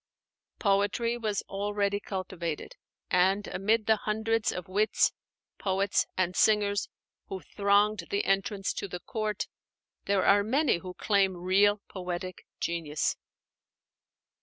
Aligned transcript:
Poetry 0.57 1.15
was 1.15 1.43
already 1.43 1.99
cultivated: 1.99 2.75
and 3.11 3.45
amid 3.49 3.85
the 3.85 3.97
hundreds 3.97 4.51
of 4.51 4.67
wits, 4.67 5.13
poets, 5.59 6.07
and 6.17 6.35
singers 6.35 6.89
who 7.27 7.41
thronged 7.41 8.07
the 8.09 8.25
entrance 8.25 8.73
to 8.73 8.87
the 8.87 8.99
court, 9.01 9.45
there 10.05 10.25
are 10.25 10.41
many 10.41 10.77
who 10.77 10.95
claim 10.95 11.37
real 11.37 11.81
poetic 11.87 12.47
genius. 12.59 13.15